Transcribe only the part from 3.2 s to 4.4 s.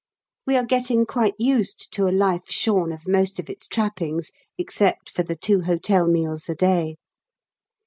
of its trappings,